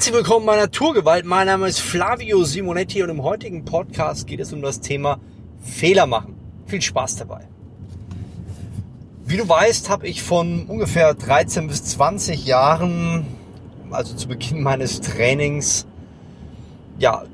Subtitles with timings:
[0.00, 1.26] Herzlich willkommen bei Naturgewalt.
[1.26, 5.20] Mein Name ist Flavio Simonetti und im heutigen Podcast geht es um das Thema
[5.62, 6.36] Fehler machen.
[6.64, 7.46] Viel Spaß dabei.
[9.26, 13.26] Wie du weißt, habe ich von ungefähr 13 bis 20 Jahren,
[13.90, 15.86] also zu Beginn meines Trainings,
[16.98, 17.24] ja,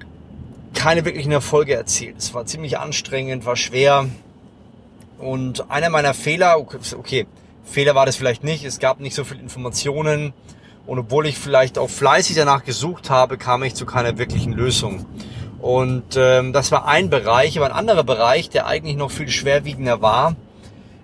[0.75, 2.17] keine wirklichen Erfolge erzielt.
[2.19, 4.09] Es war ziemlich anstrengend, war schwer.
[5.19, 7.29] Und einer meiner Fehler, okay,
[7.65, 10.33] Fehler war das vielleicht nicht, es gab nicht so viele Informationen
[10.87, 15.05] und obwohl ich vielleicht auch fleißig danach gesucht habe, kam ich zu keiner wirklichen Lösung.
[15.61, 20.01] Und ähm, das war ein Bereich, aber ein anderer Bereich, der eigentlich noch viel schwerwiegender
[20.01, 20.37] war.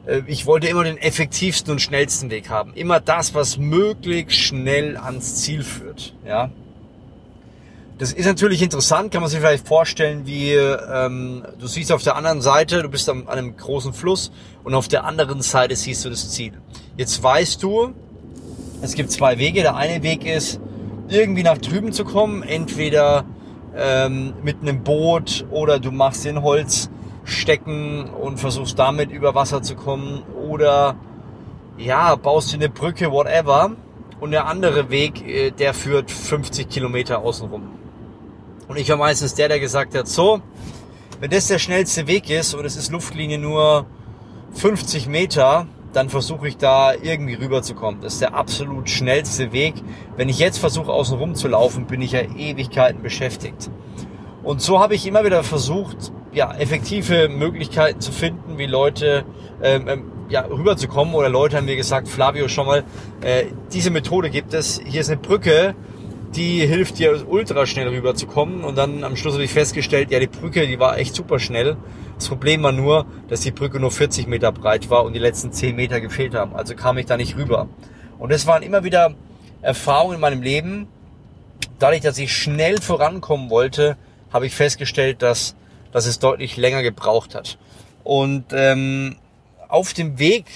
[0.06, 2.72] Äh, ich wollte immer den effektivsten und schnellsten Weg haben.
[2.74, 6.14] Immer das, was möglichst schnell ans Ziel führt.
[6.24, 6.50] Ja.
[7.98, 12.16] Das ist natürlich interessant, kann man sich vielleicht vorstellen, wie ähm, du siehst auf der
[12.16, 14.32] anderen Seite, du bist an einem großen Fluss
[14.64, 16.52] und auf der anderen Seite siehst du das Ziel.
[16.96, 17.94] Jetzt weißt du,
[18.82, 19.62] es gibt zwei Wege.
[19.62, 20.60] Der eine Weg ist,
[21.08, 23.24] irgendwie nach drüben zu kommen, entweder
[23.76, 26.90] ähm, mit einem Boot oder du machst den Holz
[27.24, 30.96] stecken und versuchst damit über Wasser zu kommen oder
[31.78, 33.72] ja, baust dir eine Brücke, whatever.
[34.20, 37.62] Und der andere Weg, äh, der führt 50 Kilometer außenrum.
[38.68, 40.40] Und ich war meistens der, der gesagt hat, so,
[41.20, 43.86] wenn das der schnellste Weg ist und es ist Luftlinie nur
[44.54, 48.00] 50 Meter, dann versuche ich da irgendwie rüberzukommen.
[48.00, 49.74] Das ist der absolut schnellste Weg.
[50.16, 53.70] Wenn ich jetzt versuche, außen rum zu laufen, bin ich ja Ewigkeiten beschäftigt.
[54.42, 59.24] Und so habe ich immer wieder versucht, ja, effektive Möglichkeiten zu finden, wie Leute
[59.62, 61.14] ähm, ähm, ja, rüberzukommen.
[61.14, 62.84] Oder Leute haben mir gesagt, Flavio, schon mal,
[63.20, 64.80] äh, diese Methode gibt es.
[64.84, 65.74] Hier ist eine Brücke,
[66.34, 68.64] die hilft dir ultra schnell rüberzukommen.
[68.64, 71.76] Und dann am Schluss habe ich festgestellt, ja, die Brücke, die war echt super schnell.
[72.16, 75.52] Das Problem war nur, dass die Brücke nur 40 Meter breit war und die letzten
[75.52, 76.54] 10 Meter gefehlt haben.
[76.54, 77.68] Also kam ich da nicht rüber.
[78.18, 79.14] Und das waren immer wieder
[79.60, 80.88] Erfahrungen in meinem Leben.
[81.78, 83.96] Dadurch, dass ich schnell vorankommen wollte,
[84.32, 85.54] habe ich festgestellt, dass,
[85.92, 87.58] dass es deutlich länger gebraucht hat.
[88.04, 89.16] Und ähm,
[89.68, 90.46] auf dem Weg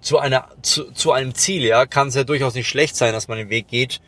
[0.00, 3.28] zu, einer, zu, zu einem Ziel, ja, kann es ja durchaus nicht schlecht sein, dass
[3.28, 4.00] man den Weg geht,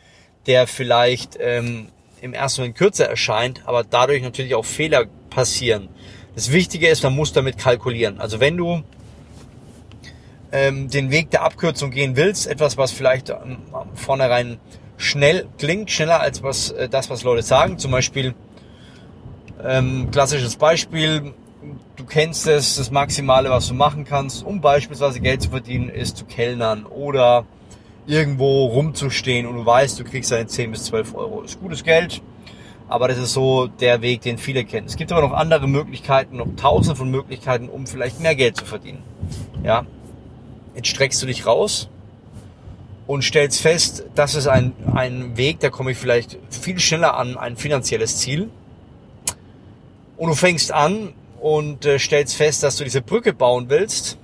[0.47, 1.87] der vielleicht ähm,
[2.21, 5.89] im ersten Moment kürzer erscheint, aber dadurch natürlich auch Fehler passieren.
[6.35, 8.19] Das Wichtige ist, man muss damit kalkulieren.
[8.19, 8.83] Also wenn du
[10.51, 13.57] ähm, den Weg der Abkürzung gehen willst, etwas, was vielleicht ähm,
[13.93, 14.59] vornherein
[14.97, 17.77] schnell klingt, schneller als was äh, das, was Leute sagen.
[17.77, 18.33] Zum Beispiel
[19.63, 21.33] ähm, klassisches Beispiel,
[21.95, 26.17] du kennst es, das Maximale, was du machen kannst, um beispielsweise Geld zu verdienen, ist
[26.17, 27.45] zu kellnern oder
[28.07, 31.41] irgendwo rumzustehen und du weißt, du kriegst deine 10 bis 12 Euro.
[31.41, 32.21] Das ist gutes Geld,
[32.87, 34.87] aber das ist so der Weg, den viele kennen.
[34.87, 38.65] Es gibt aber noch andere Möglichkeiten, noch tausende von Möglichkeiten, um vielleicht mehr Geld zu
[38.65, 39.03] verdienen.
[39.63, 39.85] Ja,
[40.75, 41.89] jetzt streckst du dich raus
[43.07, 47.37] und stellst fest, das ist ein, ein Weg, da komme ich vielleicht viel schneller an
[47.37, 48.49] ein finanzielles Ziel.
[50.17, 54.17] Und du fängst an und äh, stellst fest, dass du diese Brücke bauen willst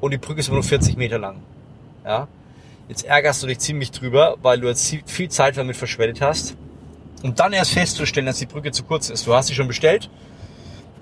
[0.00, 1.36] und die Brücke ist nur 40 Meter lang.
[2.04, 2.28] Ja,
[2.88, 6.56] Jetzt ärgerst du dich ziemlich drüber, weil du jetzt viel Zeit damit verschwendet hast.
[7.22, 9.26] Um dann erst festzustellen, dass die Brücke zu kurz ist.
[9.26, 10.10] Du hast sie schon bestellt,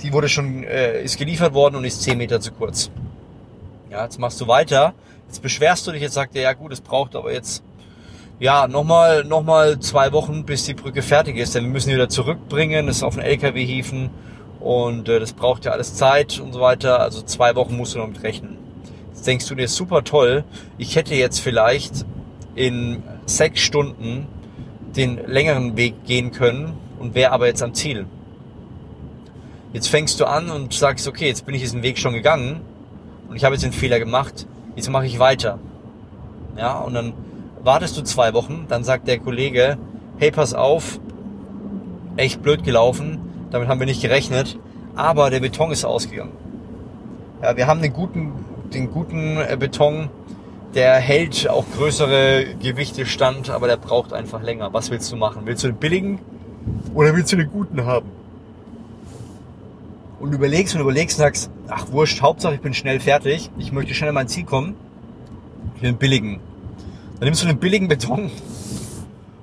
[0.03, 2.91] die wurde schon, äh, ist geliefert worden und ist 10 Meter zu kurz.
[3.91, 4.95] Ja, jetzt machst du weiter.
[5.27, 7.63] Jetzt beschwerst du dich, jetzt sagt er, ja gut, es braucht aber jetzt,
[8.39, 11.55] ja, nochmal, nochmal zwei Wochen, bis die Brücke fertig ist.
[11.55, 14.11] Denn wir müssen die wieder zurückbringen, das auf den LKW hieven
[14.61, 17.01] und äh, das braucht ja alles Zeit und so weiter.
[17.01, 18.60] Also zwei Wochen musst du damit rechnen.
[19.27, 20.45] Denkst du dir, super toll,
[20.79, 22.05] ich hätte jetzt vielleicht
[22.55, 24.27] in sechs Stunden
[24.97, 28.07] den längeren Weg gehen können und wäre aber jetzt am Ziel.
[29.73, 32.61] Jetzt fängst du an und sagst, okay, jetzt bin ich diesen Weg schon gegangen
[33.29, 35.59] und ich habe jetzt den Fehler gemacht, jetzt mache ich weiter.
[36.57, 37.13] Ja, und dann
[37.63, 39.79] wartest du zwei Wochen, dann sagt der Kollege,
[40.19, 40.99] hey, pass auf,
[42.17, 43.21] echt blöd gelaufen,
[43.51, 44.59] damit haben wir nicht gerechnet,
[44.97, 46.33] aber der Beton ist ausgegangen.
[47.43, 48.33] Ja, wir haben einen guten
[48.75, 50.09] den guten äh, Beton,
[50.75, 54.73] der hält auch größere Gewichte stand, aber der braucht einfach länger.
[54.73, 55.43] Was willst du machen?
[55.45, 56.21] Willst du den billigen
[56.95, 58.09] oder willst du den guten haben?
[60.21, 63.95] Und überlegst und überlegst und sagst, ach wurscht, Hauptsache ich bin schnell fertig, ich möchte
[63.95, 64.75] schnell an mein Ziel kommen,
[65.77, 66.41] ich will den billigen.
[67.19, 68.31] Dann nimmst du den billigen Beton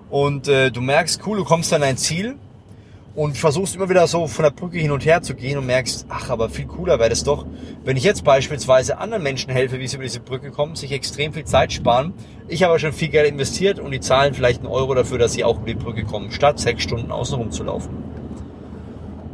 [0.10, 2.38] und äh, du merkst, cool, du kommst an dein Ziel
[3.18, 6.06] und versuchst immer wieder so von der Brücke hin und her zu gehen und merkst,
[6.08, 7.48] ach, aber viel cooler wäre das doch,
[7.84, 11.34] wenn ich jetzt beispielsweise anderen Menschen helfe, wie sie über diese Brücke kommen, sich extrem
[11.34, 12.14] viel Zeit sparen.
[12.48, 15.44] Ich habe schon viel Geld investiert und die zahlen vielleicht einen Euro dafür, dass sie
[15.44, 17.90] auch über die Brücke kommen, statt sechs Stunden außen rum zu laufen.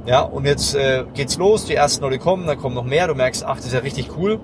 [0.05, 3.15] Ja, und jetzt äh, geht's los, die ersten Leute kommen, dann kommen noch mehr, du
[3.15, 4.39] merkst, ach, das ist ja richtig cool.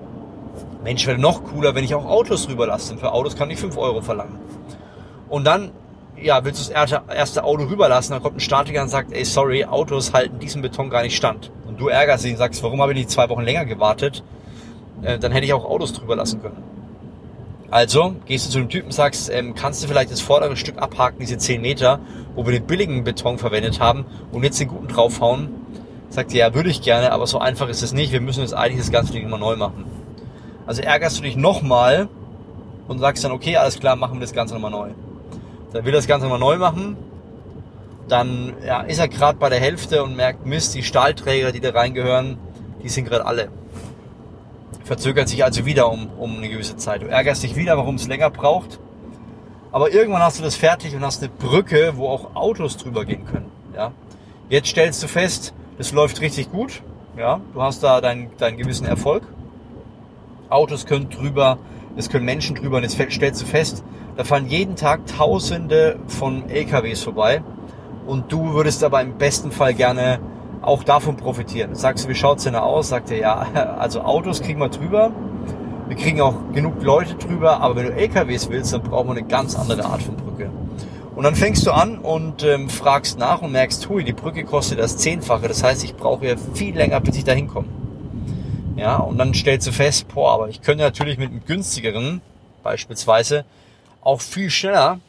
[0.84, 2.98] Mensch, wäre noch cooler, wenn ich auch Autos rüberlasse.
[2.98, 4.38] Für Autos kann ich fünf Euro verlangen.
[5.30, 5.70] Und dann
[6.22, 9.64] ja, willst du das erste Auto rüberlassen, dann kommt ein Statiker und sagt, ey, sorry,
[9.64, 11.50] Autos halten diesen Beton gar nicht stand.
[11.66, 14.22] Und du ärgerst dich und sagst, warum habe ich nicht zwei Wochen länger gewartet?
[15.02, 16.62] Äh, dann hätte ich auch Autos drüber lassen können.
[17.70, 20.78] Also gehst du zu dem Typen und sagst, ähm, kannst du vielleicht das vordere Stück
[20.78, 22.00] abhaken, diese 10 Meter,
[22.34, 25.50] wo wir den billigen Beton verwendet haben und jetzt den guten draufhauen?
[26.08, 28.12] Sagt er, ja, würde ich gerne, aber so einfach ist es nicht.
[28.12, 29.84] Wir müssen jetzt eigentlich das ganze Ding immer neu machen.
[30.66, 32.08] Also ärgerst du dich nochmal
[32.88, 34.90] und sagst dann, okay, alles klar, machen wir das Ganze nochmal neu.
[35.72, 36.96] Dann will er das Ganze nochmal neu machen.
[38.08, 41.70] Dann ja, ist er gerade bei der Hälfte und merkt, Mist, die Stahlträger, die da
[41.70, 42.38] reingehören,
[42.82, 43.48] die sind gerade alle.
[44.84, 47.02] Verzögert sich also wieder um, um eine gewisse Zeit.
[47.02, 48.80] Du ärgerst dich wieder, warum es länger braucht.
[49.70, 53.24] Aber irgendwann hast du das fertig und hast eine Brücke, wo auch Autos drüber gehen
[53.24, 53.50] können.
[53.76, 53.92] Ja?
[54.48, 56.82] Jetzt stellst du fest, das läuft richtig gut.
[57.16, 57.40] Ja?
[57.54, 59.22] Du hast da deinen, deinen gewissen Erfolg.
[60.48, 61.58] Autos können drüber,
[61.96, 63.84] es können Menschen drüber und jetzt stellst du fest,
[64.16, 67.42] da fahren jeden Tag Tausende von LKWs vorbei
[68.06, 70.20] und du würdest aber im besten Fall gerne
[70.62, 71.74] auch davon profitieren.
[71.74, 72.88] Sagst du, wie schaut's denn da aus?
[72.88, 73.46] Sagt er, ja,
[73.78, 75.12] also Autos kriegen wir drüber,
[75.88, 79.26] wir kriegen auch genug Leute drüber, aber wenn du LKWs willst, dann brauchen wir eine
[79.26, 80.50] ganz andere Art von Brücke.
[81.16, 84.78] Und dann fängst du an und ähm, fragst nach und merkst, hui, die Brücke kostet
[84.78, 85.48] das Zehnfache.
[85.48, 87.66] Das heißt, ich brauche ja viel länger, bis ich da hinkomme.
[88.80, 92.22] Ja, und dann stellst du fest, boah, aber ich könnte natürlich mit einem günstigeren,
[92.62, 93.44] beispielsweise,
[94.00, 95.00] auch viel schneller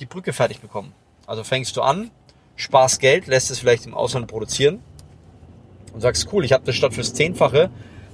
[0.00, 0.94] die Brücke fertig bekommen.
[1.26, 2.10] Also fängst du an,
[2.56, 4.78] sparst Geld, lässt es vielleicht im Ausland produzieren
[5.92, 7.68] und sagst, cool, ich habe das statt fürs Zehnfache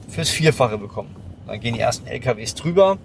[0.09, 1.15] fürs Vierfache bekommen.
[1.47, 2.99] Dann gehen die ersten LKWs drüber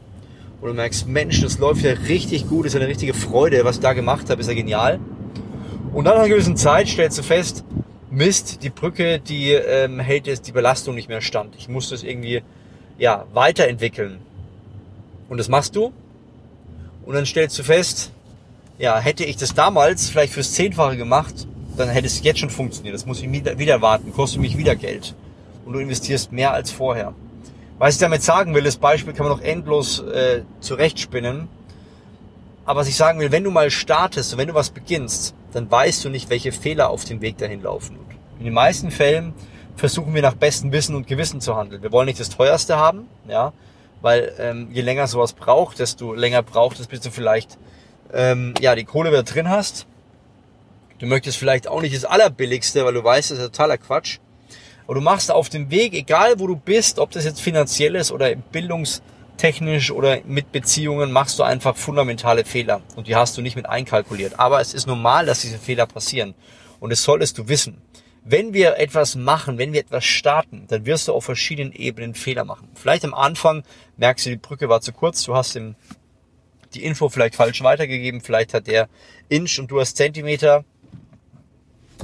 [0.62, 3.82] und du merkst, Mensch, das läuft ja richtig gut, ist eine richtige Freude, was ich
[3.84, 5.00] da gemacht habe, ist ja genial.
[5.94, 7.64] Und nach einer gewissen Zeit stellst du fest,
[8.14, 11.56] Mist, die Brücke, die ähm, hält jetzt die Belastung nicht mehr stand.
[11.58, 12.44] Ich muss das irgendwie
[13.00, 14.20] ja, weiterentwickeln.
[15.30, 15.92] Und das machst du.
[17.06, 18.12] Und dann stellst du fest,
[18.78, 22.94] ja, hätte ich das damals vielleicht fürs Zehnfache gemacht, dann hätte es jetzt schon funktioniert.
[22.94, 25.16] Das muss ich wieder, warten, kostet mich wieder Geld.
[25.66, 27.16] Und du investierst mehr als vorher.
[27.80, 31.48] Was ich damit sagen will, das Beispiel kann man noch endlos äh, zurechtspinnen.
[32.66, 36.04] Aber was ich sagen will, wenn du mal startest wenn du was beginnst, dann weißt
[36.04, 37.98] du nicht, welche Fehler auf dem Weg dahin laufen.
[38.40, 39.34] In den meisten Fällen
[39.76, 41.82] versuchen wir nach bestem Wissen und Gewissen zu handeln.
[41.82, 43.54] Wir wollen nicht das teuerste haben, ja,
[44.02, 47.58] weil ähm, je länger sowas braucht, desto länger braucht es, bis du vielleicht
[48.14, 49.88] ähm, ja die Kohle wieder drin hast.
[51.00, 54.20] Du möchtest vielleicht auch nicht das allerbilligste, weil du weißt, das ist totaler Quatsch.
[54.86, 58.12] Aber du machst auf dem Weg, egal wo du bist, ob das jetzt finanziell ist
[58.12, 58.36] oder
[59.34, 62.82] bildungstechnisch oder mit Beziehungen, machst du einfach fundamentale Fehler.
[62.96, 64.40] Und die hast du nicht mit einkalkuliert.
[64.40, 66.34] Aber es ist normal, dass diese Fehler passieren.
[66.80, 67.82] Und es solltest du wissen.
[68.26, 72.46] Wenn wir etwas machen, wenn wir etwas starten, dann wirst du auf verschiedenen Ebenen Fehler
[72.46, 72.70] machen.
[72.74, 73.64] Vielleicht am Anfang
[73.98, 75.76] merkst du, die Brücke war zu kurz, du hast dem,
[76.74, 78.88] die Info vielleicht falsch weitergegeben, vielleicht hat der
[79.28, 80.64] Inch und du hast Zentimeter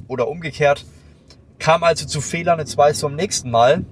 [0.10, 0.86] oder umgekehrt.
[1.58, 3.86] Kam also zu Fehlern, jetzt weißt du am nächsten Mal,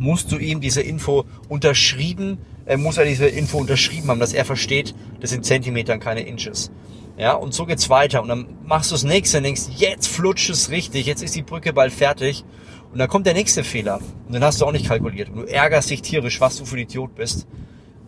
[0.00, 4.44] musst du ihm diese Info unterschrieben, er muss er diese Info unterschrieben haben, dass er
[4.44, 6.72] versteht, das sind Zentimeter und keine Inches.
[7.18, 8.22] Ja, und so geht's weiter.
[8.22, 11.42] Und dann machst du das nächste und denkst, jetzt flutscht es richtig, jetzt ist die
[11.42, 12.44] Brücke bald fertig.
[12.92, 14.00] Und dann kommt der nächste Fehler.
[14.26, 15.28] Und dann hast du auch nicht kalkuliert.
[15.28, 17.46] Und du ärgerst dich tierisch, was du für ein Idiot bist.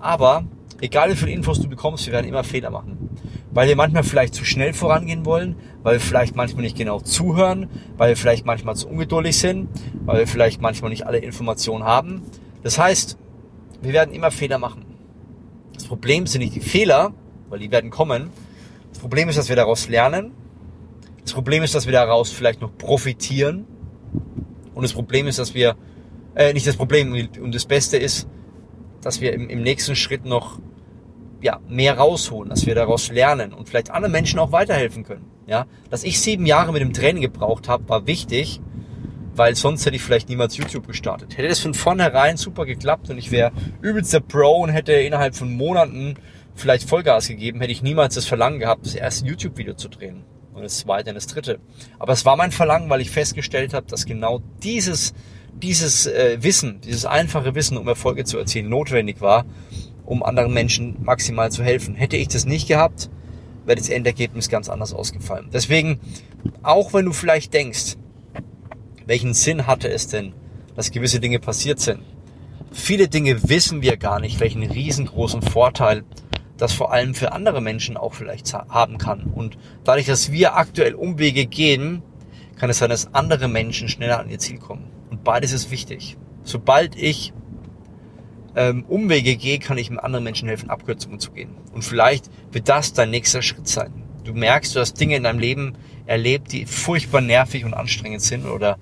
[0.01, 0.45] Aber,
[0.81, 3.02] egal wie viele Infos du bekommst, wir werden immer Fehler machen.
[3.53, 7.69] Weil wir manchmal vielleicht zu schnell vorangehen wollen, weil wir vielleicht manchmal nicht genau zuhören,
[7.97, 9.69] weil wir vielleicht manchmal zu ungeduldig sind,
[10.07, 12.23] weil wir vielleicht manchmal nicht alle Informationen haben.
[12.63, 13.19] Das heißt,
[13.83, 14.85] wir werden immer Fehler machen.
[15.75, 17.13] Das Problem sind nicht die Fehler,
[17.51, 18.31] weil die werden kommen,
[18.93, 20.33] das Problem ist, dass wir daraus lernen.
[21.23, 23.67] Das Problem ist, dass wir daraus vielleicht noch profitieren.
[24.75, 25.77] Und das Problem ist, dass wir,
[26.35, 28.29] äh, nicht das Problem, und das Beste ist,
[29.01, 30.61] dass wir im, im nächsten Schritt noch
[31.43, 35.27] ja, mehr rausholen, dass wir daraus lernen und vielleicht anderen Menschen auch weiterhelfen können.
[35.47, 38.61] Ja, dass ich sieben Jahre mit dem Training gebraucht habe, war wichtig,
[39.35, 41.37] weil sonst hätte ich vielleicht niemals YouTube gestartet.
[41.37, 45.35] Hätte das von vornherein super geklappt und ich wäre übelst der Pro und hätte innerhalb
[45.35, 46.15] von Monaten
[46.55, 50.25] vielleicht Vollgas gegeben, hätte ich niemals das Verlangen gehabt, das erste YouTube-Video zu drehen.
[50.55, 51.61] Und das zweite und das dritte.
[51.99, 55.15] Aber es war mein Verlangen, weil ich festgestellt habe, dass genau dieses,
[55.55, 59.47] dieses äh, Wissen, dieses einfache Wissen, um Erfolge zu erzielen, notwendig war,
[60.13, 61.95] um anderen Menschen maximal zu helfen.
[61.95, 63.09] Hätte ich das nicht gehabt,
[63.65, 65.49] wäre das Endergebnis ganz anders ausgefallen.
[65.53, 65.99] Deswegen,
[66.63, 67.97] auch wenn du vielleicht denkst,
[69.07, 70.35] welchen Sinn hatte es denn,
[70.77, 72.01] dass gewisse Dinge passiert sind?
[72.73, 76.05] Viele Dinge wissen wir gar nicht, welchen riesengroßen Vorteil
[76.59, 79.25] das vor allem für andere Menschen auch vielleicht haben kann.
[79.25, 82.03] Und dadurch, dass wir aktuell Umwege gehen,
[82.57, 84.85] kann es sein, dass andere Menschen schneller an ihr Ziel kommen.
[85.11, 86.19] Und beides ist wichtig.
[86.45, 87.33] Sobald ich
[88.57, 91.57] ähm, Umwege gehe, kann ich anderen Menschen helfen, Abkürzungen zu gehen.
[91.73, 93.93] Und vielleicht wird das dein nächster Schritt sein.
[94.25, 95.75] Du merkst, du hast Dinge in deinem Leben
[96.07, 98.79] erlebt, die furchtbar nervig und anstrengend sind oder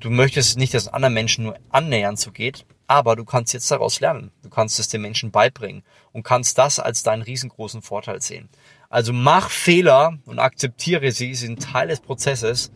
[0.00, 4.00] du möchtest nicht, dass anderen Menschen nur annähernd so geht, aber du kannst jetzt daraus
[4.00, 4.30] lernen.
[4.42, 5.82] Du kannst es den Menschen beibringen
[6.12, 8.48] und kannst das als deinen riesengroßen Vorteil sehen.
[8.88, 12.70] Also mach Fehler und akzeptiere sie, sie sind Teil des Prozesses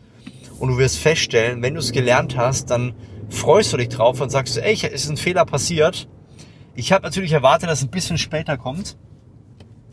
[0.59, 2.93] und du wirst feststellen, wenn du es gelernt hast, dann
[3.29, 6.07] freust du dich drauf und sagst, ey, es ist ein Fehler passiert.
[6.75, 8.97] Ich habe natürlich erwartet, dass es ein bisschen später kommt,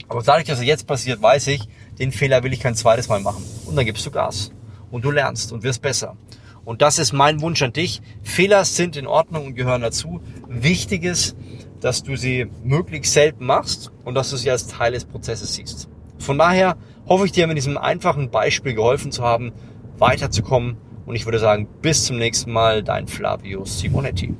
[0.08, 3.20] aber dadurch, dass er jetzt passiert, weiß ich, den Fehler will ich kein zweites Mal
[3.20, 3.44] machen.
[3.66, 4.52] Und dann gibst du Gas
[4.90, 6.16] und du lernst und wirst besser.
[6.64, 8.02] Und das ist mein Wunsch an dich.
[8.22, 10.20] Fehler sind in Ordnung und gehören dazu.
[10.48, 11.36] Wichtig ist,
[11.80, 15.88] dass du sie möglichst selten machst und dass du sie als Teil des Prozesses siehst.
[16.18, 16.76] Von daher
[17.08, 19.52] hoffe ich dir mit diesem einfachen Beispiel geholfen zu haben,
[19.98, 20.76] weiterzukommen.
[21.06, 24.34] Und ich würde sagen, bis zum nächsten Mal, dein Flavio Simonetti.